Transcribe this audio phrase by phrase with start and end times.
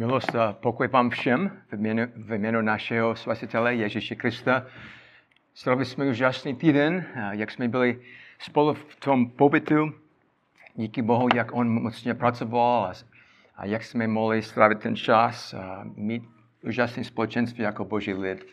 [0.00, 4.66] Milost a pokoj vám všem v jménu, v jménu našeho spasitele Ježíše Krista.
[5.54, 8.00] Stravili jsme úžasný týden, jak jsme byli
[8.38, 9.92] spolu v tom pobytu.
[10.74, 12.92] Díky Bohu, jak on mocně pracoval a,
[13.56, 16.22] a jak jsme mohli strávit ten čas a mít
[16.62, 18.46] úžasné společenství jako boží lid.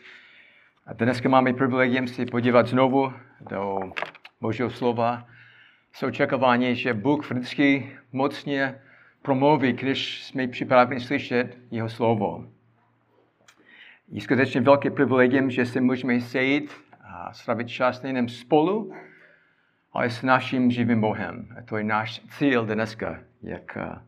[0.86, 3.80] A dneska máme privilegium si podívat znovu do
[4.40, 5.26] Božího slova
[5.92, 8.80] s očekávání, že Bůh vždycky mocně
[9.22, 12.46] promluví, když jsme připraveni slyšet jeho slovo.
[14.08, 16.72] Je skutečně velké privilegium, že se můžeme sejít
[17.04, 18.92] a strávit čas nejen spolu,
[19.92, 21.48] ale s naším živým Bohem.
[21.58, 23.98] A to je náš cíl dneska, jak eh,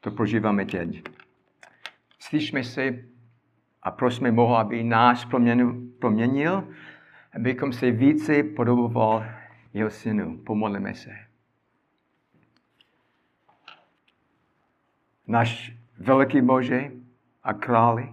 [0.00, 1.02] to prožíváme teď.
[2.18, 2.98] Slyšme se
[3.82, 5.28] a prosíme Boha, aby nás
[5.98, 6.68] proměnil,
[7.34, 9.24] abychom se více podoboval
[9.74, 10.38] jeho synu.
[10.38, 11.27] Pomodlíme se.
[15.28, 16.90] Náš veliký Bože
[17.42, 18.08] a králi,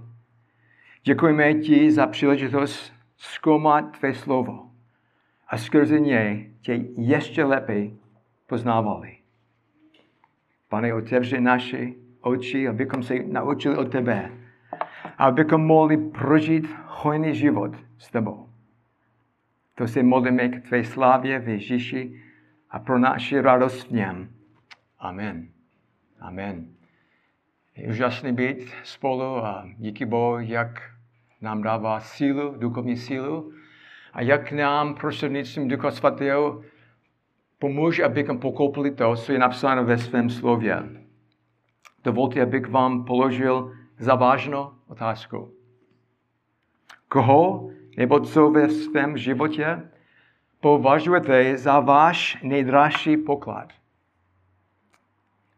[1.04, 4.72] děkujeme ti za příležitost zkoumat tvé slovo
[5.48, 7.88] a skrze něj tě ještě lépe
[8.48, 9.17] poznávali.
[10.70, 11.88] Pane, otevři naše
[12.22, 14.32] oči, abychom se naučili od tebe,
[15.17, 18.50] abychom mohli prožít hojný život s tebou.
[19.76, 22.22] To se modlíme k tvé slávě v Ježíši
[22.70, 24.30] a pro naši radost v něm.
[25.00, 25.50] Amen.
[26.20, 26.76] Amen.
[27.76, 30.81] Je úžasné být spolu a díky Bohu, jak
[31.42, 33.52] nám dává sílu, duchovní sílu
[34.14, 36.62] a jak nám prostřednictvím Ducha Svatého
[37.59, 40.84] pomůže, abychom pokopili to, co je napsáno ve svém slově.
[42.04, 45.52] Dovolte, abych vám položil závažnou otázku.
[47.08, 49.89] Koho nebo co ve svém životě
[50.60, 53.73] považujete za váš nejdražší poklad?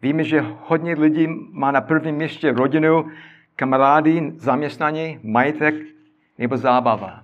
[0.02, 3.12] Víme, že hodně lidí má na prvním místě rodinu,
[3.56, 5.76] kamarády, zaměstnání, majetek
[6.38, 7.24] nebo zábava.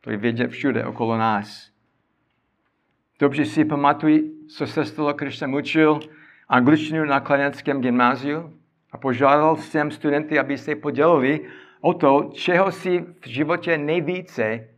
[0.00, 1.70] To je vědět všude okolo nás.
[3.18, 6.00] Dobře si pamatuji, co se stalo, když jsem učil
[6.48, 8.60] angličtinu na klinickém gymnáziu
[8.92, 11.40] a požádal jsem studenty, aby se podělili
[11.80, 14.68] o to, čeho si v životě nejvíce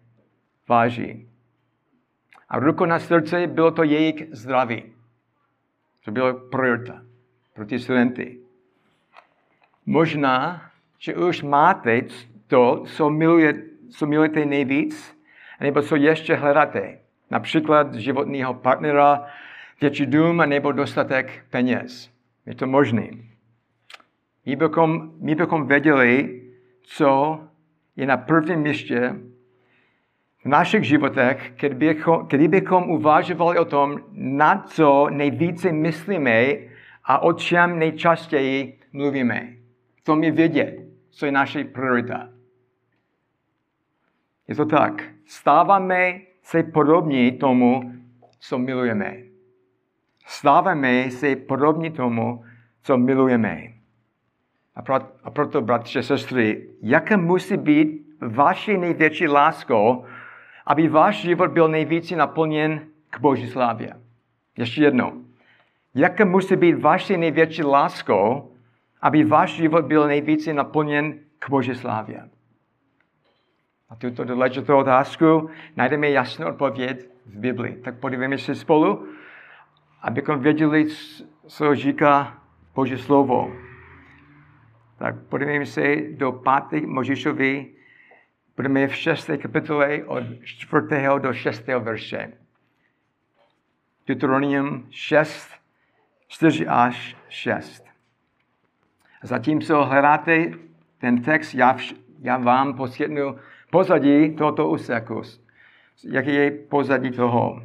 [0.69, 1.29] váží.
[2.49, 4.83] A ruku na srdce bylo to jejich zdraví.
[6.05, 7.08] To bylo priorita
[7.59, 8.39] pro ty studenty.
[9.87, 10.63] Možná,
[10.99, 12.03] že už máte
[12.47, 13.55] to, co, miluje,
[13.91, 15.19] co milujete nejvíc,
[15.61, 16.99] nebo co ještě hledáte.
[17.31, 19.27] Například životního partnera,
[19.81, 22.11] větší dům, nebo dostatek peněz.
[22.47, 23.09] Je to možné.
[24.47, 26.43] My bychom, my bychom věděli,
[26.83, 27.41] co
[27.97, 29.15] je na prvním místě
[30.45, 36.68] v našich životech, kdybychom, kdybychom uvažovali o tom, na co nejvíce myslíme
[37.09, 39.53] a o čem nejčastěji mluvíme.
[40.03, 40.77] To mi vědět,
[41.11, 42.29] co je naše priorita.
[44.49, 45.03] Je to tak.
[45.27, 47.93] Stáváme se podobní tomu,
[48.39, 49.17] co milujeme.
[50.27, 52.45] Stáváme se podobní tomu,
[52.83, 53.63] co milujeme.
[55.23, 60.05] A, proto, bratři a sestry, jaké musí být vaší největší láskou,
[60.67, 63.93] aby váš život byl nejvíce naplněn k Boží slávě.
[64.57, 65.28] Ještě jednou
[65.95, 68.53] jaké musí být vaší největší láskou,
[69.01, 72.29] aby váš život byl nejvíce naplněn k Boží slávě.
[73.89, 77.77] A tuto důležitou otázku najdeme jasnou odpověď v Biblii.
[77.77, 79.09] Tak podívejme se spolu,
[80.03, 80.87] abychom věděli,
[81.47, 82.43] co říká
[82.75, 83.53] Boží slovo.
[84.99, 86.87] Tak podívejme se do 5.
[86.87, 87.67] Možíšovi,
[88.57, 89.31] budeme v 6.
[89.43, 90.87] kapitole od 4.
[91.19, 91.67] do 6.
[91.67, 92.33] verše.
[94.07, 95.58] Deuteronomium 6,
[96.29, 97.85] 4 až 6.
[99.23, 100.51] Zatímco hledáte
[100.99, 103.37] ten text, já, vš- já vám poskytnu
[103.71, 105.23] pozadí tohoto úseku.
[106.05, 107.63] Jaký je pozadí toho?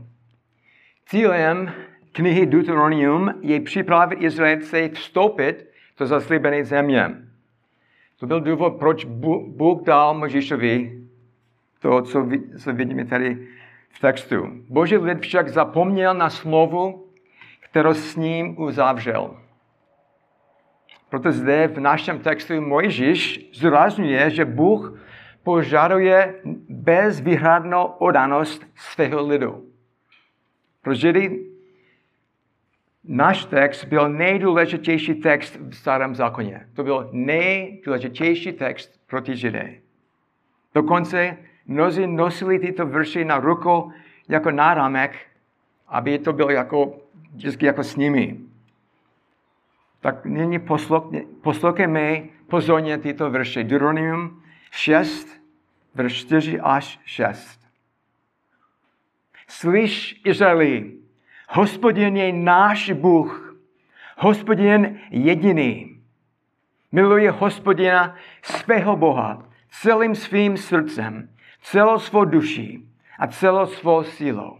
[1.06, 1.72] Cílem
[2.12, 5.68] knihy Deuteronomium je připravit Izraelce vstoupit
[6.00, 7.10] do zaslíbené země.
[8.20, 11.04] To byl důvod, proč Bůh dal Možíšovi
[11.80, 12.28] to, co,
[12.74, 13.48] vidíme tady
[13.90, 14.64] v textu.
[14.70, 17.03] Boží lid však zapomněl na slovu
[17.74, 19.38] kterou s ním uzavřel.
[21.10, 25.02] Proto zde v našem textu Mojžíš zdůrazňuje, že Bůh
[25.44, 26.36] požaduje
[26.70, 29.66] bezvýhradnou odanost svého lidu.
[30.82, 31.46] Pro Židy
[33.04, 36.70] náš text byl nejdůležitější text v starém zákoně.
[36.74, 39.82] To byl nejdůležitější text pro ty Židy.
[40.76, 43.92] Dokonce mnozí nosili tyto verše na ruku
[44.30, 45.18] jako náramek,
[45.88, 47.03] aby to bylo jako
[47.34, 48.40] vždycky jako s nimi.
[50.00, 50.60] Tak nyní
[51.42, 53.64] poslouchejme pozorně tyto verše.
[53.64, 55.42] Deuteronomium 6,
[55.96, 57.60] verš 4 až 6.
[59.48, 60.94] Slyš, Izraeli,
[61.50, 63.58] hospodin je náš Bůh,
[64.18, 66.02] hospodin jediný.
[66.92, 71.30] Miluje hospodina svého Boha celým svým srdcem,
[71.62, 72.90] celou svou duší
[73.20, 74.58] a celou svou sílou.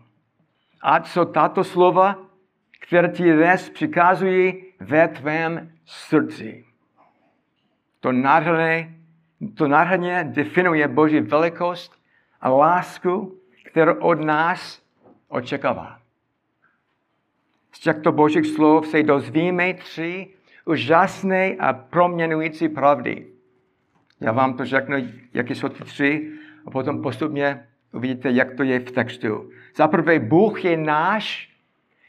[0.82, 2.18] A co tato slova,
[2.88, 6.66] které ti dnes přikazují ve tvém srdci.
[8.00, 8.96] To nádherné,
[9.56, 12.02] to nádherně definuje Boží velikost
[12.42, 14.82] a lásku, kterou od nás
[15.28, 16.00] očekává.
[17.72, 20.28] Z těchto božích slov se dozvíme tři
[20.66, 23.28] úžasné a proměnující pravdy.
[24.22, 24.98] Já vám to řeknu,
[25.34, 26.32] jaké jsou ty tři,
[26.66, 29.50] a potom postupně uvidíte, jak to je v textu.
[29.76, 31.53] Za prvé, Bůh je náš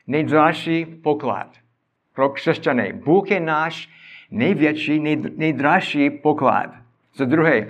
[0.06, 1.56] nejdražší poklad
[2.14, 2.92] pro křesťany.
[2.92, 3.88] Bůh je náš
[4.30, 4.98] největší,
[5.36, 6.70] nejdražší poklad.
[7.14, 7.68] Za druhé,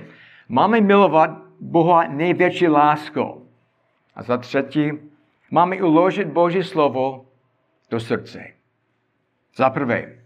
[0.48, 3.48] máme milovat Boha největší láskou.
[4.14, 4.90] A za třetí,
[5.50, 7.26] máme uložit Boží slovo
[7.90, 8.44] do srdce.
[9.56, 10.18] Za prvé,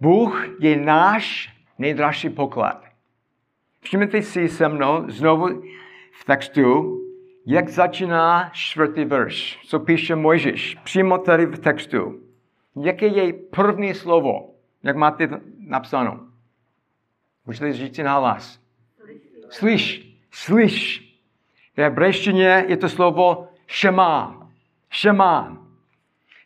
[0.00, 2.84] Bůh je náš nejdražší poklad.
[3.80, 5.62] Všimněte si se mnou znovu
[6.12, 7.00] v textu,
[7.46, 12.20] jak začíná čtvrtý verš, co píše Mojžíš, přímo tady v textu.
[12.82, 15.28] Jaké je první slovo, jak máte
[15.58, 16.20] napsáno?
[17.46, 18.60] Můžete říct si na hlas.
[19.48, 21.06] Slyš, slyš.
[21.76, 24.48] V hebrejštině je to slovo šema.
[24.90, 25.66] Šema.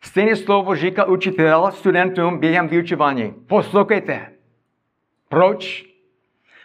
[0.02, 3.34] Stejné slovo říká učitel studentům během vyučování.
[3.46, 4.32] Poslouchejte.
[5.28, 5.84] Proč?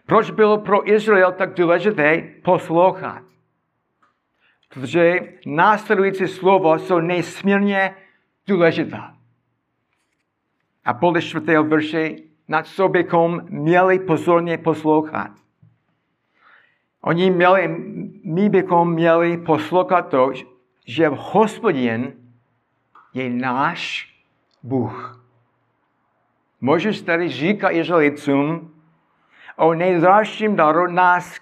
[0.06, 3.29] Proč bylo pro Izrael tak důležité poslouchat?
[4.74, 7.96] Protože následující slovo jsou nesmírně
[8.48, 9.16] důležitá.
[10.86, 12.16] A podle čtvrtého verše,
[12.48, 15.32] na co bychom měli pozorně poslouchat.
[17.02, 17.68] Oni měli,
[18.24, 20.32] my bychom měli poslouchat to,
[20.86, 22.14] že hospodin
[23.14, 24.14] je náš
[24.64, 25.26] Bůh.
[26.62, 28.74] Můžeš tady říkat Izraelitům
[29.56, 31.40] o nejdražším daru nás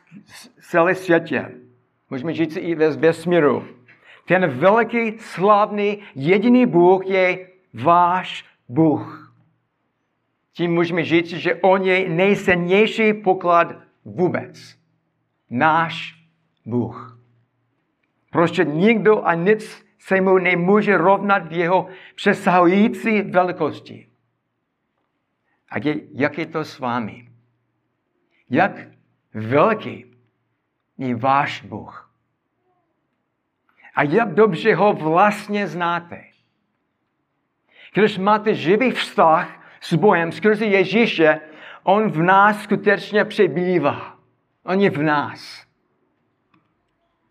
[0.60, 1.67] celé světě.
[2.10, 3.68] Můžeme říct i ve vesmíru.
[4.26, 9.34] Ten veliký, slavný, jediný Bůh je váš Bůh.
[10.54, 13.76] Tím můžeme říct, že On je nejcennější poklad
[14.06, 14.78] vůbec.
[15.50, 16.24] Náš
[16.66, 17.20] Bůh.
[18.32, 24.08] Prostě nikdo a nic se mu nemůže rovnat v jeho přesahující velikosti.
[25.70, 27.30] A je, jak je to s vámi?
[28.50, 28.88] Jak
[29.34, 30.17] velký
[30.98, 32.12] je váš Bůh?
[33.96, 36.24] A jak dobře ho vlastně znáte?
[37.94, 41.42] Když máte živý vztah s Bohem skrze Ježíše,
[41.84, 44.18] on v nás skutečně přebývá.
[44.64, 45.68] On je v nás.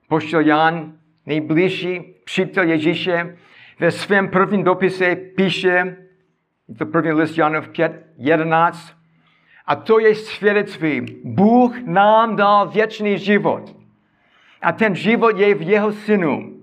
[0.09, 3.37] Poštol Jan, nejbližší přítel Ježíše,
[3.79, 5.97] ve svém prvním dopise píše,
[6.79, 8.96] to první list Janov 5, 11,
[9.67, 11.07] a to je svědectví.
[11.25, 13.77] Bůh nám dal věčný život.
[14.63, 16.61] A ten život je v jeho synu.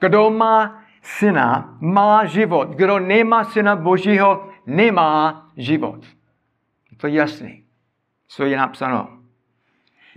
[0.00, 2.68] Kdo má syna, má život.
[2.68, 6.00] Kdo nemá syna Božího, nemá život.
[6.96, 7.64] To je jasný,
[8.28, 9.08] co je napsáno.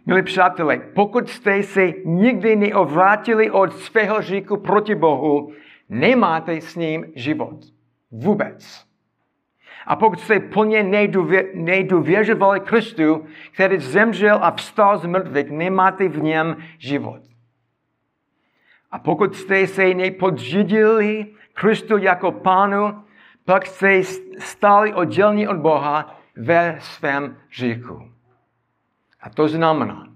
[0.06, 5.54] Milí přátelé, pokud jste se nikdy neovrátili od svého říku proti Bohu,
[5.90, 7.60] nemáte s ním život.
[8.12, 8.91] Vůbec.
[9.88, 10.84] A pokud jste plně
[11.54, 17.22] nedůvěřovali Kristu, který zemřel a vstal z mrtvých, nemáte v něm život.
[18.92, 23.04] A pokud jste se nepodřídili Kristu jako pánu,
[23.46, 24.04] pak jste
[24.40, 28.12] stali oddělení od Boha ve svém říku.
[29.22, 30.08] A to znamená,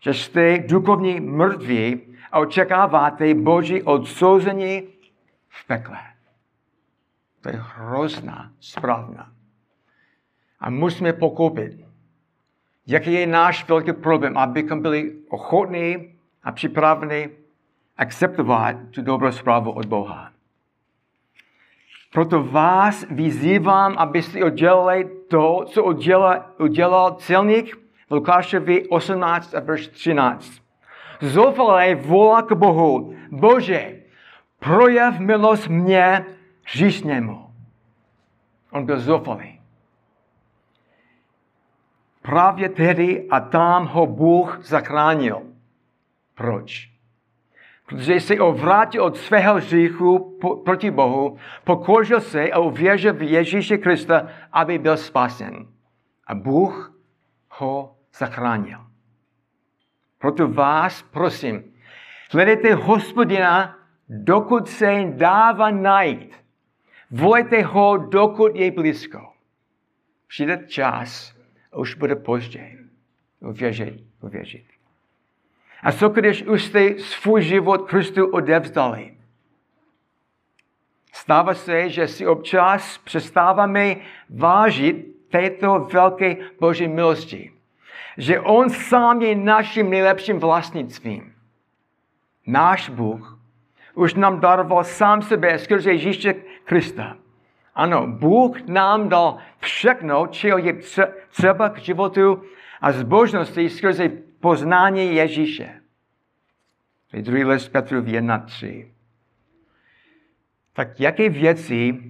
[0.00, 2.00] že jste duchovní mrtví
[2.32, 4.82] a očekáváte Boží odsouzení
[5.48, 5.98] v pekle.
[7.46, 9.30] To je hrozná správná.
[10.60, 11.78] A musíme pochopit,
[12.86, 17.30] jaký je náš velký problém, abychom byli ochotní a připraveni
[17.96, 20.30] akceptovat tu dobrou zprávu od Boha.
[22.12, 27.76] Proto vás vyzývám, abyste udělali to, co udělal, udělal celník
[28.08, 30.52] v Lukášovi 18 a verš 13.
[31.20, 33.96] Zoufalé volá k Bohu, Bože,
[34.58, 36.26] projev milost mě
[36.66, 37.54] hříšnému.
[38.70, 39.60] On byl zoufalý.
[42.22, 45.42] Právě tedy a tam ho Bůh zachránil.
[46.34, 46.96] Proč?
[47.86, 54.28] protože se ovrátil od svého hříchu proti Bohu, pokořil se a uvěřil v Ježíše Krista,
[54.52, 55.66] aby byl spasen.
[56.26, 56.98] A Bůh
[57.50, 58.78] ho zachránil.
[60.18, 61.64] Proto vás prosím,
[62.32, 66.45] hledejte hospodina, dokud se dává najít.
[67.10, 69.32] Volejte ho, dokud je blízko.
[70.28, 71.34] Přijde čas,
[71.76, 72.78] už bude později.
[73.40, 74.64] Uvěřit, uvěřit.
[75.82, 79.16] A co když už jste svůj život Kristu odevzdali?
[81.12, 83.96] Stává se, že si občas přestáváme
[84.30, 87.52] vážit této velké Boží milosti.
[88.16, 91.34] Že On sám je naším nejlepším vlastnictvím.
[92.46, 93.38] Náš Bůh
[93.94, 96.34] už nám daroval sám sebe skrze Ježíše
[96.66, 97.16] Krista.
[97.74, 100.72] Ano, Bůh nám dal všechno, čeho je
[101.28, 102.42] třeba k životu
[102.80, 104.08] a zbožnosti skrze
[104.40, 105.80] poznání Ježíše.
[107.12, 108.88] Je druhý list Petru 1.3.
[110.72, 112.02] Tak jaké věci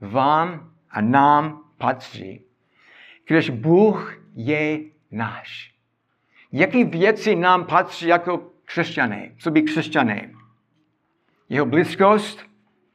[0.00, 2.44] vám a nám patří,
[3.26, 5.74] když Bůh je náš?
[6.52, 10.32] Jaké věci nám patří jako křesťané, co by křesťané?
[11.48, 12.53] Jeho blízkost,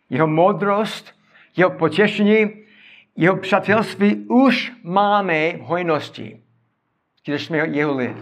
[0.09, 1.15] jeho moudrost,
[1.55, 2.63] jeho potěšení,
[3.15, 6.41] jeho přátelství už máme v hojnosti,
[7.25, 8.17] když jsme jeho lid.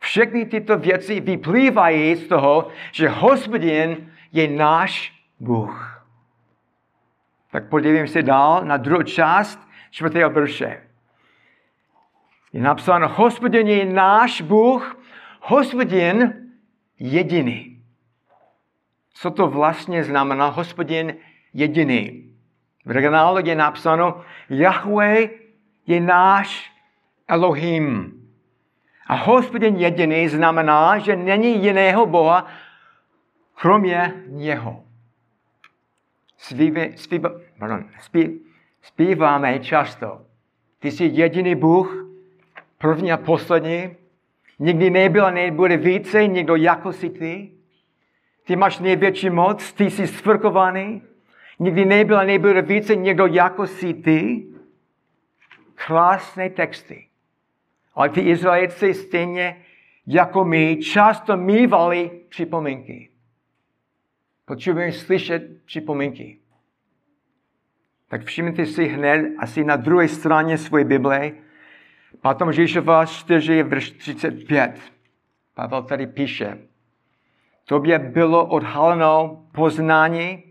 [0.00, 6.06] Všechny tyto věci vyplývají z toho, že hospodin je náš Bůh.
[7.50, 10.82] Tak podívejme se dál na druhou část čtvrtého verše.
[12.52, 14.96] Je napsáno, hospodin je náš Bůh,
[15.40, 16.34] hospodin
[16.98, 17.79] jediný.
[19.20, 21.16] Co to vlastně znamená hospodin
[21.54, 22.32] jediný?
[22.84, 25.30] V originálu je napsáno, Yahweh
[25.86, 26.72] je náš
[27.28, 28.12] Elohim.
[29.06, 32.46] A hospodin jediný znamená, že není jiného Boha,
[33.54, 34.84] kromě něho.
[36.38, 38.40] Zpíváme, zpíva, pardon, zpí,
[38.82, 40.20] zpíváme často.
[40.78, 42.06] Ty jsi jediný Bůh,
[42.78, 43.96] první a poslední.
[44.58, 47.59] Nikdy nebyl a nebude více někdo jako jsi ty.
[48.44, 51.02] Ty máš největší moc, ty jsi svrkovaný.
[51.58, 54.46] Nikdy nebyl a nebude více někdo jako jsi ty.
[55.74, 57.06] Krásné texty.
[57.94, 59.64] Ale ty Izraelci stejně
[60.06, 63.10] jako my často mývali připomínky.
[64.44, 66.38] Potřebujeme slyšet připomínky.
[68.08, 71.32] Tak všimněte si hned asi na druhé straně své Bible,
[72.20, 74.80] potom Žíšova 4, verš 35.
[75.54, 76.58] Pavel tady píše,
[77.70, 80.42] tobě bylo odhaleno poznání,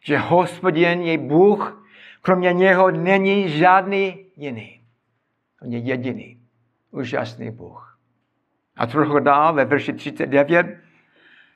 [0.00, 1.86] že hospodin je Bůh,
[2.22, 4.80] kromě něho není žádný jiný.
[5.62, 6.40] On je jediný
[6.90, 7.98] úžasný Bůh.
[8.76, 10.66] A trochu dál ve verši 39.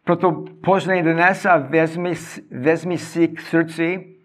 [0.05, 2.15] Proto poznej dnes a vezmi,
[2.51, 4.17] vezmi si k srdci,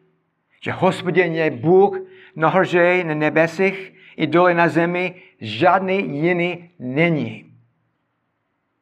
[0.63, 1.99] že hospodin je Bůh
[2.35, 7.53] nahoře na nebesích i dole na zemi, žádný jiný není.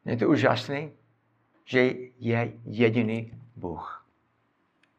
[0.06, 0.90] Je to úžasný,
[1.70, 4.06] že je jediný Bůh.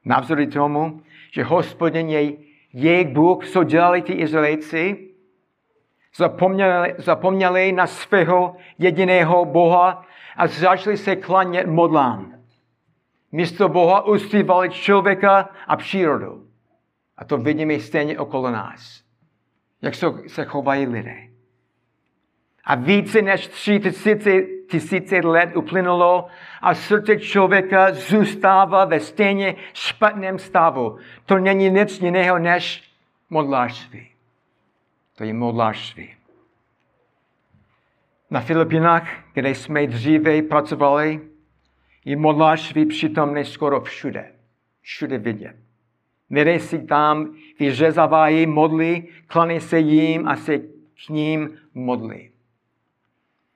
[0.06, 1.02] Navzory tomu,
[1.32, 2.34] že hospodin je
[2.74, 5.08] jejich Bůh, co dělali ty Izraelci,
[6.16, 12.34] Zapomněli, zapomněli na svého jediného Boha a začali se klanět modlám.
[13.32, 16.48] Místo Boha uctívali člověka a přírodu.
[17.18, 19.04] A to vidíme stejně okolo nás.
[19.82, 19.94] Jak
[20.28, 21.31] se chovají lidé.
[22.66, 26.28] A více než tři tisíce, tisíce let uplynulo
[26.62, 30.98] a srdce člověka zůstává ve stejně špatném stavu.
[31.26, 32.84] To není nic jiného než
[33.30, 34.08] modlářství.
[35.16, 36.14] To je modlářství.
[38.30, 41.22] Na Filipinách, kde jsme dříve pracovali,
[42.06, 44.32] je modlářství přítomné skoro všude.
[44.82, 45.56] Všude vidět.
[46.32, 50.60] Lidé si tam vyřezávají modly, klaní se jim a se
[51.06, 52.31] k ním modlí.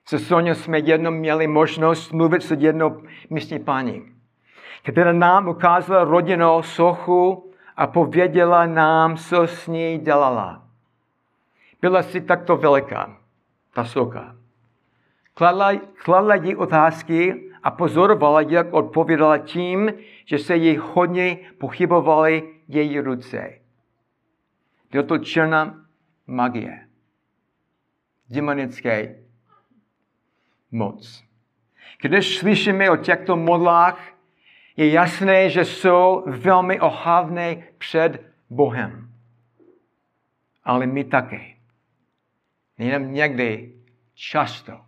[0.08, 4.14] Se Soňou jsme jednou měli možnost mluvit s jednou místní paní,
[4.82, 10.62] která nám ukázala rodinnou sochu a pověděla nám, co s ní dělala.
[11.80, 13.16] Byla si takto veliká,
[13.74, 14.36] ta soka.
[15.34, 15.72] Kladla,
[16.04, 19.92] kladla jí otázky a pozorovala, jak odpovědala tím,
[20.24, 23.58] že se jí hodně pochybovaly její ruce.
[24.90, 25.84] Byl to černá
[26.26, 26.88] magie.
[28.30, 29.25] Demonické
[30.70, 31.24] moc.
[32.00, 34.16] Když slyšíme o těchto modlách,
[34.76, 39.10] je jasné, že jsou velmi ohavné před Bohem.
[40.64, 41.54] Ale my také.
[42.78, 43.74] Nejenom někdy,
[44.14, 44.80] často.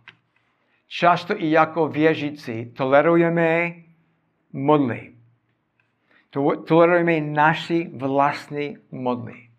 [0.87, 3.73] často i jako věřící tolerujeme
[4.53, 5.13] modly.
[6.67, 9.49] Tolerujeme naši vlastní modly.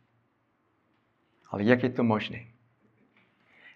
[1.50, 2.50] Ale jak je to možné?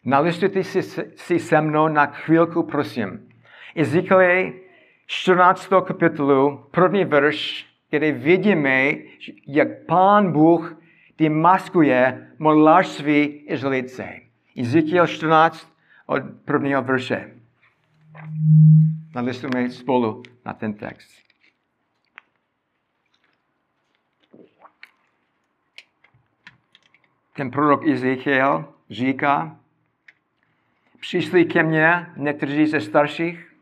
[0.05, 0.83] Nalistujte si,
[1.17, 3.29] si se mnou na chvílku, prosím.
[3.75, 4.53] Ezekiel
[5.07, 5.69] 14.
[5.87, 8.93] kapitolu, první verš, kde vidíme,
[9.47, 10.77] jak Pán Bůh
[11.19, 14.21] demaskuje modlářství Izraelice.
[14.61, 15.73] Ezekiel 14
[16.07, 17.35] od prvního verše.
[19.15, 21.25] Nalistujeme spolu na ten text.
[27.37, 29.59] Ten prorok Ezekiel říká,
[31.05, 33.55] přišli ke mně někteří ze starších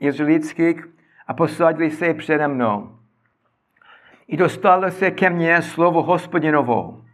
[0.00, 0.86] izraelských
[1.26, 2.98] a posadili se přede mnou.
[4.28, 7.04] I dostalo se ke mně slovo hospodinovou.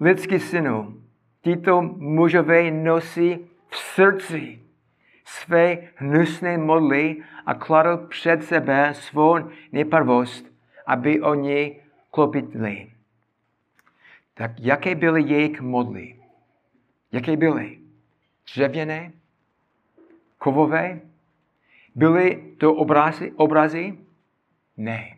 [0.00, 1.02] Lidský synu,
[1.40, 4.60] tyto mužové nosí v srdci
[5.24, 9.38] své hnusné modly a kladou před sebe svou
[9.72, 10.46] nepravost,
[10.86, 11.80] aby oni
[12.10, 12.92] klopitli.
[14.34, 16.16] Tak jaké byly jejich modly?
[17.12, 17.79] Jaké byly?
[18.54, 19.12] Dřevěné?
[20.38, 21.00] Kovové?
[21.94, 23.32] Byly to obrazy?
[23.36, 23.98] obrazy?
[24.76, 25.16] Ne.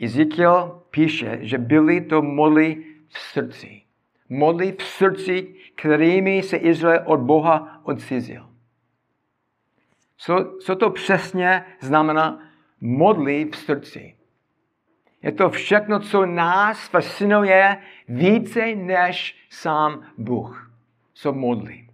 [0.00, 3.82] Ezekiel píše, že byly to modly v srdci.
[4.28, 8.48] Modly v srdci, kterými se Izrael od Boha odcizil.
[10.16, 14.16] Co, co to přesně znamená modly v srdci?
[15.22, 17.76] Je to všechno, co nás fascinuje
[18.08, 20.72] více než sám Bůh.
[21.14, 21.87] Co modlí.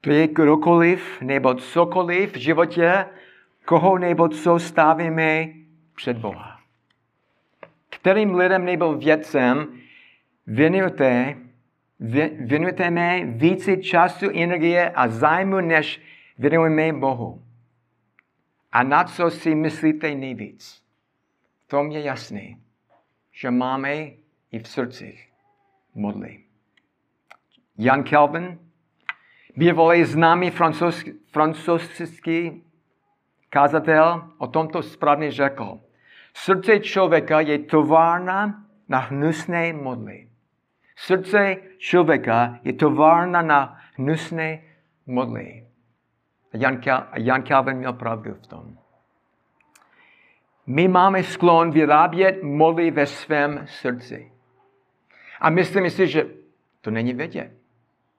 [0.00, 3.06] To je kdokoliv nebo cokoliv v životě,
[3.64, 5.48] koho nebo co stavíme
[5.96, 6.60] před Boha.
[7.90, 9.80] Kterým lidem nebo věcem
[10.46, 11.36] věnujete,
[12.40, 16.00] věnujeme více času, energie a zájmu, než
[16.38, 17.42] věnujeme Bohu.
[18.72, 20.82] A na co si myslíte nejvíc?
[21.66, 22.56] To je jasné,
[23.32, 23.94] že máme
[24.52, 25.32] i v srdcích
[25.94, 26.40] modly.
[27.78, 28.58] Jan Calvin,
[29.60, 30.50] bývalý známý
[31.30, 32.64] francouzský
[33.50, 35.80] kazatel, o tomto správně řekl.
[36.34, 40.28] Srdce člověka je továrna na hnusné modly.
[40.96, 44.62] Srdce člověka je továrna na hnusné
[45.06, 45.66] modly.
[46.52, 46.80] Jan,
[47.16, 48.78] Jan Calvin měl pravdu v tom.
[50.66, 54.32] My máme sklon vyrábět modly ve svém srdci.
[55.40, 56.26] A myslím si, že
[56.80, 57.52] to není vědět.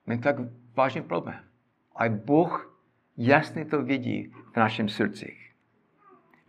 [0.07, 0.35] Není tak
[0.75, 1.39] vážný problém.
[1.95, 2.77] Ale Bůh
[3.17, 5.37] jasně to vidí v našem srdci.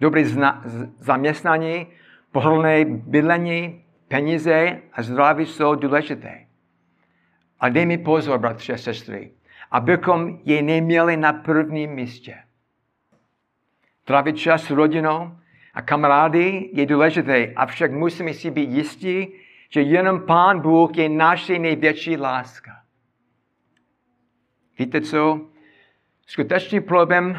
[0.00, 0.62] Dobré zna-
[0.98, 1.86] zaměstnání,
[2.32, 6.46] pohodlné bydlení, peníze a zdraví jsou důležité.
[7.60, 9.32] A dej mi pozor, bratři a sestry
[9.72, 12.34] abychom je neměli na prvním místě.
[14.04, 15.36] Trávit čas s rodinou
[15.74, 19.28] a kamarády je důležité, avšak musíme si být jistí,
[19.68, 22.81] že jenom Pán Bůh je naše největší láska.
[24.82, 25.40] Víte co?
[26.26, 27.38] Skutečný problém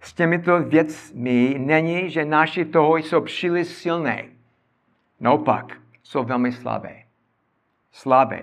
[0.00, 4.24] s těmito věcmi není, že naši toho jsou příliš silné.
[5.20, 5.64] Naopak,
[6.02, 7.02] jsou velmi slabé.
[7.92, 8.42] Slabé.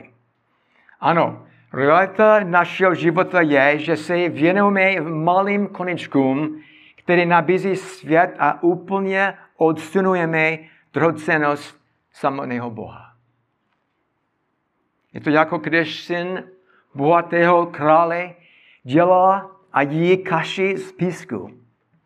[0.99, 6.62] Ano, Realita našeho života je, že se věnujeme malým konečkům,
[6.97, 10.58] které nabízí svět a úplně odsunujeme
[10.93, 13.13] drocenost samotného Boha.
[15.13, 16.43] Je to jako když syn
[16.95, 18.34] bohatého krále
[18.84, 21.62] dělá a jí kaši z písku,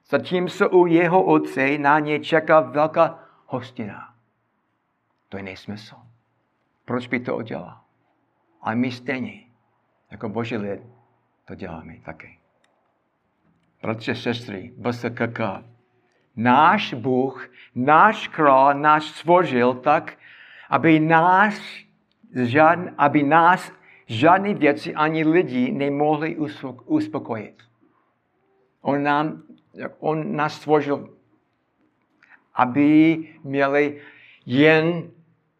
[0.10, 4.13] zatímco u jeho otce na ně čeká velká hostina.
[5.30, 5.95] To je nesmysl.
[6.86, 7.78] Proč by to udělal?
[8.62, 9.43] A my stejně
[10.12, 10.82] jako boží lid
[11.45, 12.39] to děláme taky.
[13.82, 15.39] Bratře, sestry, VSKK,
[16.36, 20.17] náš Bůh, náš král nás stvořil tak,
[20.69, 21.62] aby nás,
[22.43, 23.71] žádn, aby nás
[24.06, 26.38] žádné věci ani lidi nemohli
[26.86, 27.56] uspokojit.
[28.82, 29.44] On, nám,
[30.00, 31.10] on nás stvořil,
[32.56, 34.02] aby měli
[34.46, 35.12] jen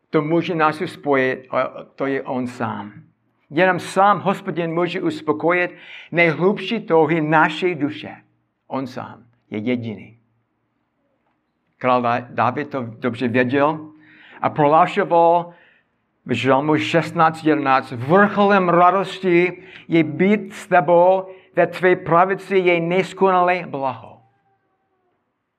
[0.10, 1.48] to může nás uspokojit,
[1.96, 2.94] to je on sám.
[3.50, 5.76] Jenom sám hospodin může uspokojit
[6.12, 8.16] nejhlubší touhy naší duše.
[8.68, 10.20] On sám je jediný.
[11.78, 13.92] Král David to dobře věděl
[14.42, 15.54] a prohlášoval
[16.26, 17.96] v Žalmu 16.11.
[17.96, 24.22] Vrcholem radosti je být s tebou, ve tvé pravici je neskonalé blaho.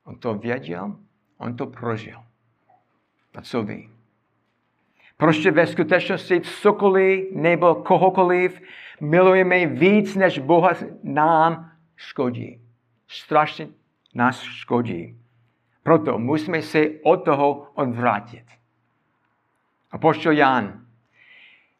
[0.05, 0.97] On to věděl,
[1.39, 2.19] on to prožil.
[3.35, 3.91] A co ví?
[5.17, 8.61] Prostě ve skutečnosti cokoliv nebo kohokoliv
[9.01, 10.71] milujeme víc, než Boha
[11.03, 12.61] nám škodí.
[13.09, 13.69] Strašně
[14.15, 15.19] nás škodí.
[15.83, 18.45] Proto musíme se od toho odvrátit.
[19.91, 20.87] A poštol Jan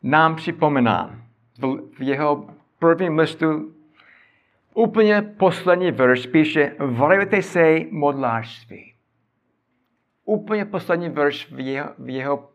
[0.03, 1.23] nám připomíná
[1.99, 3.75] v jeho prvním listu
[4.75, 8.95] úplně poslední verš píše, varujte se modlářství.
[10.25, 12.51] Úplně poslední verš v jeho, v jeho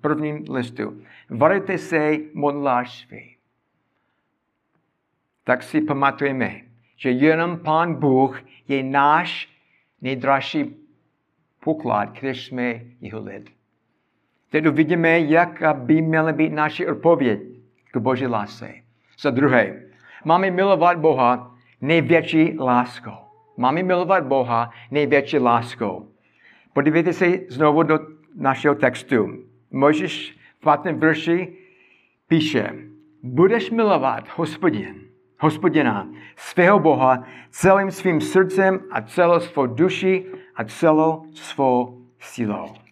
[0.00, 1.02] prvním listu.
[1.30, 3.36] Varujte se modlářství.
[5.44, 6.60] Tak si pamatujeme,
[6.96, 9.48] že jenom Pán Bůh je náš
[10.00, 10.76] nejdražší
[11.60, 13.53] poklad, když jsme jeho lid.
[14.54, 17.40] Teď uvidíme, jak by měla být naše odpověď
[17.92, 18.74] k Boží lásce.
[19.20, 19.82] Za druhé,
[20.24, 23.16] máme milovat Boha největší láskou.
[23.56, 26.08] Máme milovat Boha největší láskou.
[26.72, 27.98] Podívejte se znovu do
[28.34, 29.26] našeho textu.
[29.70, 30.96] Možeš v 5.
[30.96, 31.56] verši
[32.28, 32.70] píše,
[33.22, 34.94] budeš milovat hospodin,
[35.38, 42.83] hospodina, svého Boha celým svým srdcem a celou svou duši a celou svou silou.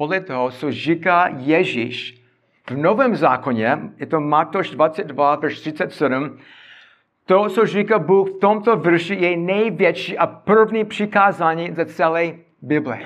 [0.00, 2.22] Podle toho, co říká Ježíš
[2.70, 6.38] v Novém zákoně, je to Matoš 22, verš 37,
[7.26, 12.32] to, co říká Bůh v tomto verši, je největší a první přikázání ze celé
[12.62, 12.98] Bible.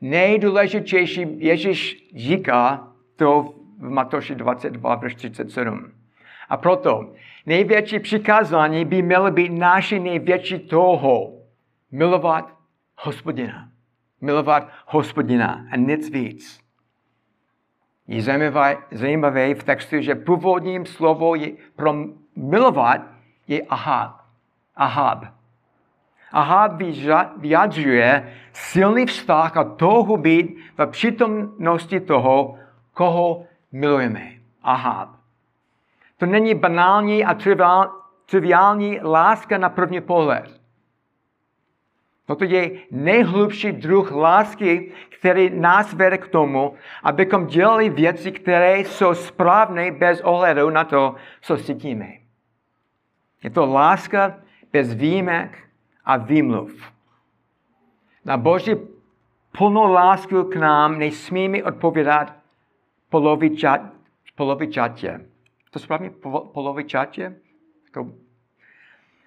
[0.00, 5.92] Nejdůležitější Ježíš říká to v Matoši 22, verš 37.
[6.48, 7.12] A proto
[7.46, 11.32] největší přikázání by mělo být naše největší toho.
[11.90, 12.54] Milovat
[12.96, 13.68] hospodina.
[14.20, 16.60] Milovat hospodina a nic víc.
[18.06, 21.94] Je zajímavé, zajímavé v textu, že původním slovo je pro
[22.36, 23.00] milovat
[23.48, 24.20] je ahab.
[24.76, 25.24] Ahab.
[26.32, 26.72] Ahab
[27.36, 32.58] vyjadřuje silný vztah a touhu být v přítomnosti toho,
[32.92, 34.32] koho milujeme.
[34.62, 35.08] Ahab.
[36.16, 37.36] To není banální a
[38.26, 40.57] triviální láska na první pohled.
[42.28, 49.14] Toto je nejhlubší druh lásky, který nás vede k tomu, abychom dělali věci, které jsou
[49.14, 52.08] správné bez ohledu na to, co cítíme.
[53.42, 55.58] Je to láska bez výjimek
[56.04, 56.92] a výmluv.
[58.24, 58.76] Na Boží
[59.58, 61.58] plnou lásku k nám nesmíme
[63.08, 63.80] polovičat,
[64.36, 65.20] polovičatě.
[65.70, 66.10] To správně
[66.52, 67.36] polovičatě?
[67.84, 68.12] Jako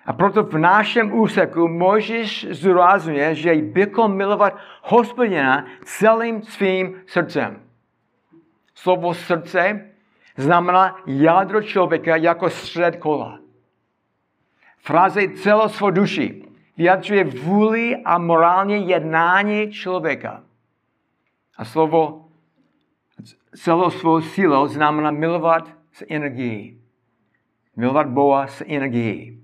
[0.06, 7.62] a proto v našem úseku Mojžíš zdůrazňuje, že bychom milovat hospodina celým svým srdcem.
[8.76, 9.92] Slovo srdce
[10.38, 13.40] znamená jádro člověka jako střed kola.
[14.78, 16.46] Fráze celou svou duši
[16.78, 20.44] vyjadřuje vůli a morálně jednání člověka.
[21.58, 22.26] A slovo
[23.56, 26.82] celou svou sílou znamená milovat s energií.
[27.76, 29.41] Milovat Boha s energií.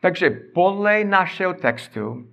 [0.00, 2.26] Takže podle našeho textu,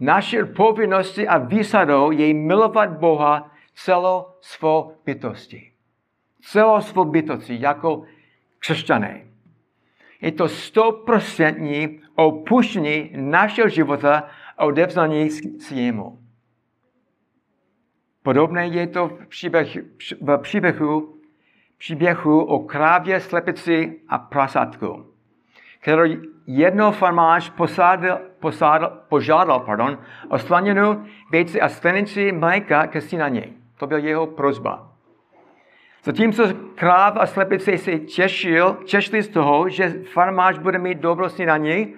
[0.00, 5.72] naše povinnosti a výsadou je milovat Boha celou svou bytostí.
[6.42, 8.04] Celou svou bytostí jako
[8.58, 9.24] křesťané.
[10.20, 14.28] Je to stoprocentní opuštění našeho života
[14.58, 16.18] a odevzání s jemu.
[18.22, 19.80] Podobné je to v příběhu,
[20.20, 21.16] v příběhu,
[21.78, 25.14] příběhu o krávě, slepici a prasátku,
[25.80, 26.04] kterou
[26.56, 33.42] jedno farmář posádl, posádl, požádal pardon, o slaněnu věci a sklenici mléka ke snídaní.
[33.76, 34.92] To byl jeho prozba.
[36.04, 36.42] Zatímco
[36.74, 41.94] kráv a slepice se těšil, těšili z toho, že farmář bude mít dobrou snídaní,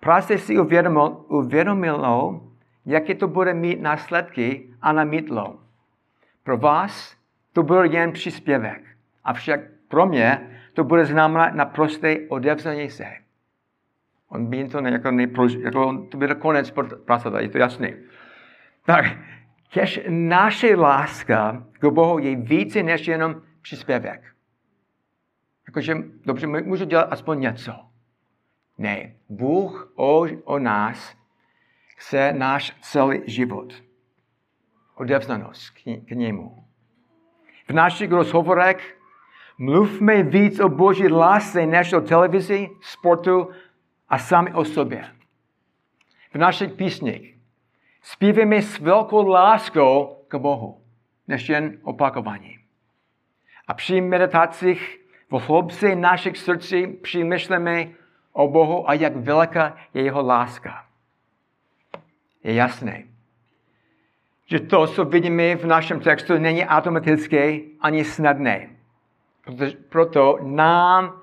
[0.00, 2.40] prase si uvědomil, uvědomilo,
[2.86, 5.56] jaké to bude mít následky a namítlo.
[6.44, 7.16] Pro vás
[7.52, 8.82] to byl jen příspěvek,
[9.24, 13.25] avšak pro mě to bude znamenat naprosté odevzání se.
[14.28, 16.72] On by to jako, neprož, jako to byl konec
[17.04, 17.94] prasata, je to jasné.
[18.84, 19.04] Tak,
[19.72, 24.22] kež naše láska k Bohu je více než jenom příspěvek.
[25.68, 27.72] Jakože, dobře, můžu dělat aspoň něco.
[28.78, 31.16] Ne, Bůh o, o nás
[31.96, 33.74] chce náš celý život.
[34.94, 36.64] Odevzdanost k, k němu.
[37.68, 38.98] V našich rozhovorech
[39.58, 43.48] mluvme víc o Boží lásce než o televizi, sportu
[44.08, 45.04] a sami o sobě.
[46.34, 47.36] V našich písních
[48.02, 50.80] zpíváme s velkou láskou k Bohu,
[51.28, 52.58] než jen opakování.
[53.68, 57.88] A při meditacích v hloubce našich srdcí přemýšlíme
[58.32, 60.86] o Bohu a jak velká je jeho láska.
[62.44, 63.04] Je jasné.
[64.46, 68.70] že to, co vidíme v našem textu, není automatické ani snadné.
[69.44, 71.22] Proto, proto nám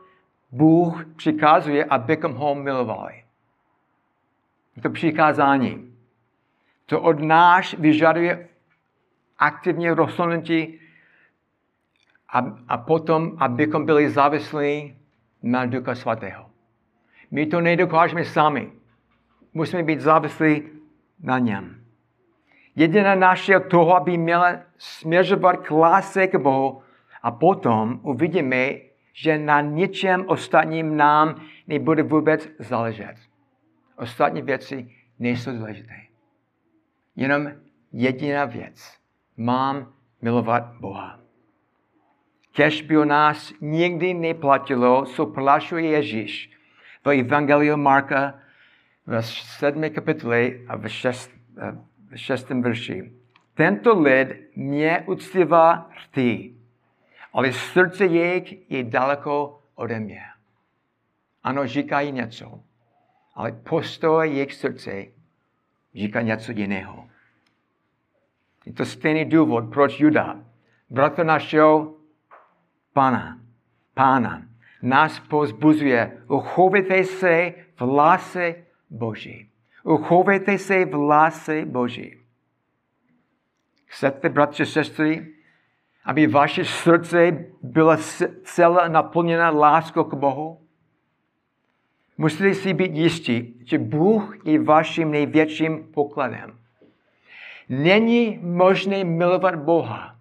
[0.53, 3.23] Bůh přikazuje, abychom ho milovali.
[4.81, 5.95] To přikázání.
[6.85, 8.49] To od nás vyžaduje
[9.39, 10.79] aktivně rozhodnutí
[12.29, 14.95] a, a potom, abychom byli závislí
[15.43, 16.49] na Ducha Svatého.
[17.31, 18.71] My to nedokážeme sami.
[19.53, 20.63] Musíme být závislí
[21.19, 21.83] na něm.
[22.75, 26.81] Jediná naše toho by měla směřovat k lásce k Bohu
[27.23, 33.15] a potom uvidíme, že na ničem ostatním nám nebude vůbec záležet.
[33.97, 35.95] Ostatní věci nejsou důležité.
[37.15, 37.52] Jenom
[37.91, 38.97] jediná věc.
[39.38, 41.19] Mám milovat Boha.
[42.56, 46.52] Kež by o nás nikdy neplatilo, co plašuje Ježíš
[47.06, 48.39] v Evangeliu Marka
[49.06, 49.89] v 7.
[49.89, 51.32] kapitole a v 6.
[52.10, 52.49] v 6.
[52.49, 53.12] verši.
[53.54, 56.62] Tento lid mě uctívá rtí,
[57.33, 60.21] ale srdce jejich je daleko ode mě.
[61.43, 62.59] Ano, říkají něco,
[63.35, 65.05] ale postoj jejich srdce
[65.95, 67.09] říká něco jiného.
[68.65, 70.43] Je to stejný důvod, proč Juda,
[70.89, 71.95] bratr našeho
[72.93, 73.39] Pana,
[73.93, 74.47] Pána,
[74.81, 78.55] nás pozbuzuje, uchovejte se v lásce
[78.89, 79.49] Boží.
[79.83, 82.19] Uchovejte se v lásce Boží.
[83.85, 85.33] Chcete, bratři, sestry,
[86.05, 87.97] aby vaše srdce byla
[88.43, 90.59] celá naplněna láskou k Bohu?
[92.17, 96.59] Musíte si být jistí, že Bůh je vaším největším pokladem.
[97.69, 100.15] Není možné milovat Boha,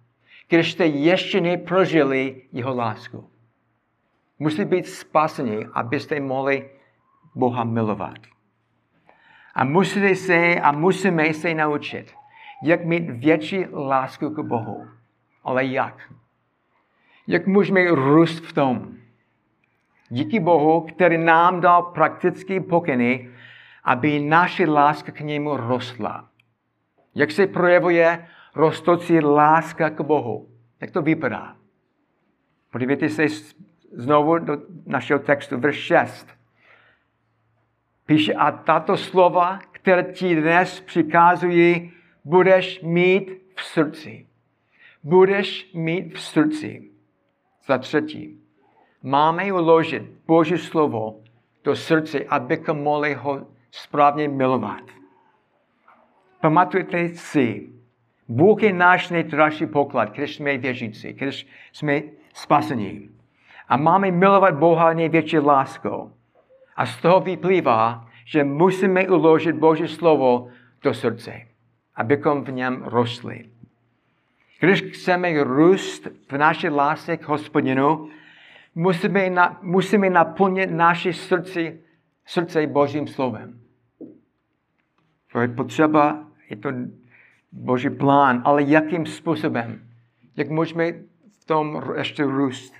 [0.49, 3.29] když jste ještě neprožili jeho lásku.
[4.39, 6.69] Musíte být spaseni, abyste mohli
[7.35, 8.19] Boha milovat.
[9.55, 12.13] A musíte se a musíme se naučit,
[12.63, 14.87] jak mít větší lásku k Bohu.
[15.43, 16.13] Ale jak?
[17.27, 18.97] Jak můžeme růst v tom?
[20.09, 23.29] Díky Bohu, který nám dal praktické pokyny,
[23.83, 26.29] aby naše láska k němu rostla.
[27.15, 30.49] Jak se projevuje rostoucí láska k Bohu?
[30.81, 31.55] Jak to vypadá?
[32.71, 33.25] Podívejte se
[33.91, 36.27] znovu do našeho textu, verš 6.
[38.05, 41.91] Píše, a tato slova, které ti dnes přikazují,
[42.25, 44.27] budeš mít v srdci.
[45.03, 46.89] Budeš mít v srdci.
[47.67, 48.39] Za třetí,
[49.03, 51.21] máme uložit Boží slovo
[51.63, 54.81] do srdce, abychom mohli ho správně milovat.
[56.41, 57.69] Pamatujte si,
[58.27, 62.01] Bůh je náš nejdražší poklad, když jsme věřící, když jsme
[62.33, 63.09] spasení.
[63.67, 66.11] A máme milovat Boha největší láskou.
[66.75, 70.47] A z toho vyplývá, že musíme uložit Boží slovo
[70.81, 71.41] do srdce,
[71.95, 73.52] abychom v něm rostli.
[74.63, 78.09] Když chceme růst v naší lásce k hospodinu,
[78.75, 81.73] musíme, na, musíme naplnit naše srdce,
[82.25, 83.59] srdce Božím slovem.
[85.31, 86.69] To je potřeba, je to
[87.51, 89.89] Boží plán, ale jakým způsobem?
[90.35, 90.91] Jak můžeme
[91.39, 92.73] v tom ještě růst?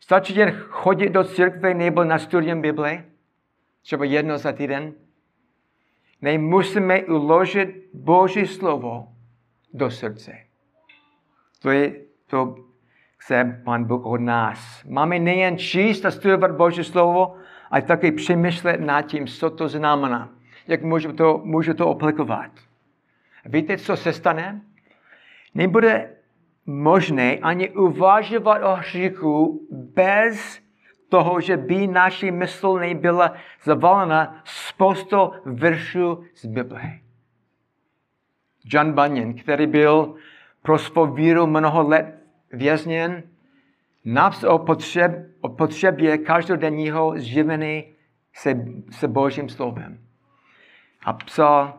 [0.00, 3.04] Stačí jen chodit do církve nebo na studium Bible?
[3.82, 4.92] Třeba jedno za týden?
[6.22, 9.08] Ne, musíme uložit Boží slovo
[9.74, 10.45] do srdce.
[11.66, 11.94] To je,
[12.26, 12.54] to
[13.16, 14.84] chce Pan Bůh od nás.
[14.88, 17.36] Máme nejen číst a studovat Boží slovo,
[17.70, 20.30] ale také přemýšlet nad tím, co to znamená.
[20.68, 22.50] Jak můžu to, můžu to aplikovat.
[23.44, 24.60] Víte, co se stane?
[25.54, 26.10] Nebude
[26.66, 30.60] možné ani uvažovat o hříchu bez
[31.08, 36.82] toho, že by naší mysl nebyla zavalena spoustou veršů z Bible.
[38.64, 40.14] John Bunyan, který byl
[40.66, 42.14] pro svou víru mnoho let
[42.52, 43.22] vězněn,
[44.04, 47.84] napsal o, potřeb, o potřebě každodenního zživení
[48.34, 49.98] se, se Božím slovem.
[51.04, 51.74] A psal,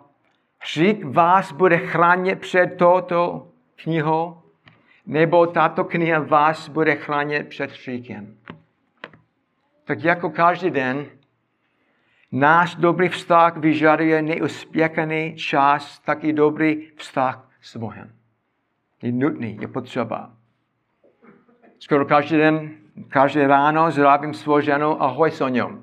[0.59, 4.37] hřích vás bude chránit před touto knihou,
[5.05, 8.37] nebo tato kniha vás bude chránit před hříchem.
[9.83, 11.05] Tak jako každý den,
[12.31, 18.16] náš dobrý vztah vyžaduje neuspěchaný čas, taky dobrý vztah s Bohem.
[19.01, 20.33] Je nutný, je potřeba.
[21.79, 25.79] Skoro každý den, každé ráno zdravím svou ženu, ahoj Sonio.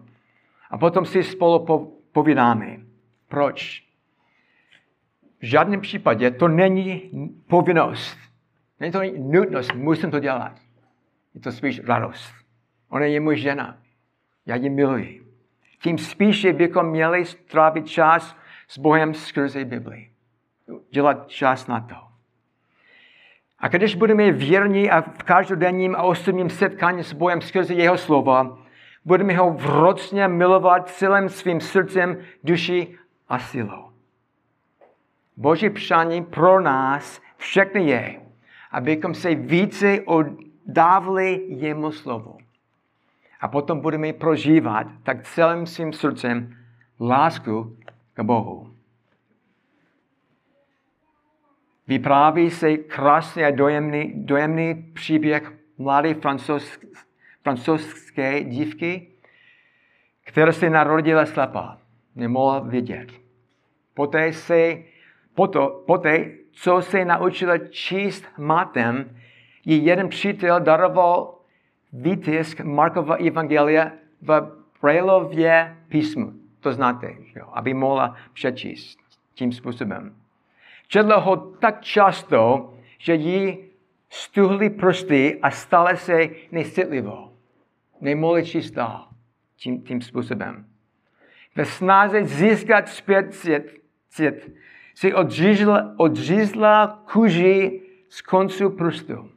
[0.70, 1.66] A potom si spolu
[2.12, 2.80] povídáme.
[3.28, 3.84] Proč?
[5.40, 7.10] V žádném případě to není
[7.48, 8.18] povinnost.
[8.80, 10.52] Není to nutnost, musím to dělat.
[11.34, 12.34] Je to spíš radost.
[12.88, 13.78] Ona je můj žena.
[14.46, 15.26] Já ji miluji.
[15.82, 18.36] Tím spíše bychom měli strávit čas
[18.68, 20.10] s Bohem skrze Bibli.
[20.90, 22.13] dělat čas na to.
[23.64, 28.58] A když budeme věrní a v každodenním a osobním setkání s Bohem skrze jeho slova,
[29.04, 32.96] budeme ho vrocně milovat celým svým srdcem, duší
[33.28, 33.90] a silou.
[35.36, 38.20] Boží přání pro nás všechny je,
[38.70, 42.38] abychom se více oddávali jemu slovu.
[43.40, 46.56] A potom budeme prožívat tak celým svým srdcem
[47.00, 47.76] lásku
[48.14, 48.73] k Bohu.
[51.88, 56.14] Vypráví se krásný a dojemný, dojemný příběh mladé
[57.42, 59.08] francouzské, dívky,
[60.24, 61.78] která se narodila slepá,
[62.14, 63.12] nemohla vidět.
[63.94, 64.76] Poté, se,
[65.34, 69.16] poto, poté, co se naučila číst matem,
[69.64, 71.38] jí jeden přítel daroval
[71.92, 73.92] výtisk Markova Evangelia
[74.22, 74.50] v
[74.82, 76.32] Brailově písmu.
[76.60, 78.98] To znáte, jo, aby mohla přečíst
[79.34, 80.23] tím způsobem.
[80.88, 83.58] Četla ho tak často, že jí
[84.10, 87.30] stuhly prsty a stala se necitlivou.
[88.00, 89.08] Nemohli číst dál
[89.56, 90.66] tím, tím způsobem.
[91.56, 94.54] Ve snaze získat zpět cit, cit
[94.94, 99.30] si odřízla, odřízla kůži z koncu prstu.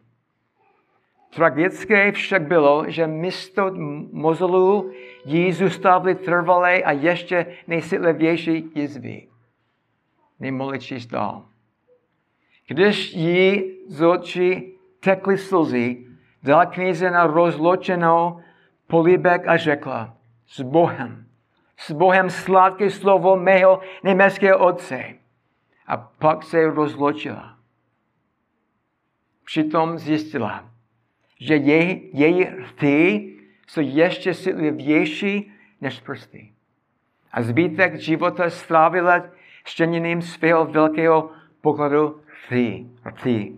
[1.36, 3.72] Tragické však bylo, že místo
[4.12, 4.92] mozolů
[5.26, 9.27] jí zůstavily trvalé a ještě nejsitlivější jizvy.
[10.40, 11.46] Nemohli číst dál.
[12.68, 16.06] Když jí z očí tekly slzy,
[16.44, 18.40] dala kněze rozločenou
[18.88, 21.26] políbek a řekla, s Bohem,
[21.78, 25.04] s Bohem sladké slovo mého německého otce.
[25.88, 27.58] A pak se rozločila.
[29.46, 30.70] Přitom zjistila,
[31.40, 33.34] že jej, její rty
[33.68, 36.52] jsou ještě citlivější než prsty.
[37.32, 39.24] A zbytek života strávila
[39.68, 41.30] štěněním svého velkého
[41.62, 42.22] pokladu
[43.06, 43.56] rty.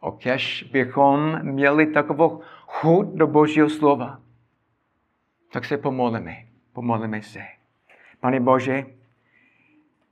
[0.00, 4.20] Okež bychom měli takovou chuť do Božího slova,
[5.52, 6.36] tak se pomolíme.
[6.72, 7.40] Pomolíme se.
[8.20, 8.86] Pane Bože,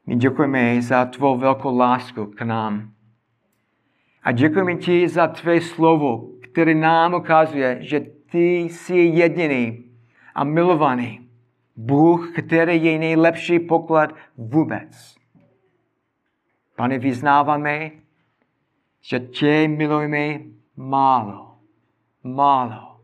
[0.06, 2.92] my děkujeme za tvou velkou lásku k nám.
[4.22, 8.00] A děkujeme ti za tvé slovo, které nám ukazuje, že
[8.30, 9.84] ty jsi jediný
[10.34, 11.28] a milovaný.
[11.76, 15.16] Bůh, který je nejlepší poklad vůbec.
[16.76, 17.90] Pane, vyznáváme,
[19.00, 20.38] že tě milujeme
[20.76, 21.58] málo.
[22.22, 23.00] Málo.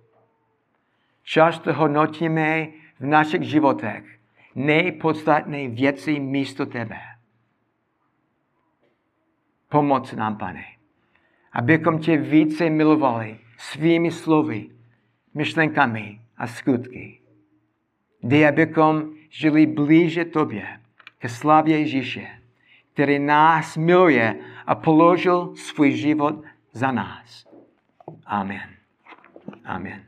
[1.23, 2.67] Často hodnotíme
[3.01, 4.19] v našich životech
[4.55, 6.99] nejpodstatné věci místo tebe.
[9.69, 10.79] Pomoc nám, pane
[11.53, 14.71] abychom tě více milovali svými slovy,
[15.35, 17.18] myšlenkami a skutky.
[18.23, 20.67] Dej, abychom žili blíže tobě,
[21.19, 22.27] ke slavě Ježíše,
[22.93, 26.35] který nás miluje a položil svůj život
[26.73, 27.47] za nás.
[28.27, 28.71] Amen.
[29.65, 30.08] Amen.